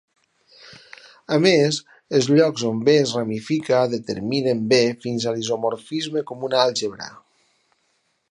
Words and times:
A 1.35 1.37
més, 1.41 1.77
els 2.19 2.29
llocs 2.37 2.63
on 2.69 2.79
B 2.87 2.95
es 3.01 3.13
ramifica 3.19 3.83
determinen 3.93 4.65
B 4.73 4.81
fins 5.05 5.27
a 5.27 5.35
l'isomorfisme 5.37 6.27
com 6.31 6.49
una 6.49 6.65
àlgebra. 6.65 7.13